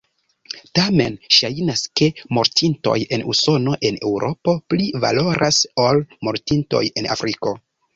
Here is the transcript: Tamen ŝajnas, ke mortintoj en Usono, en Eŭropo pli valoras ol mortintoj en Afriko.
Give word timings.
Tamen 0.77 1.17
ŝajnas, 1.35 1.83
ke 2.01 2.07
mortintoj 2.39 2.97
en 3.19 3.27
Usono, 3.37 3.77
en 3.93 4.03
Eŭropo 4.11 4.59
pli 4.75 4.93
valoras 5.09 5.65
ol 5.89 6.05
mortintoj 6.31 6.87
en 6.97 7.17
Afriko. 7.21 7.61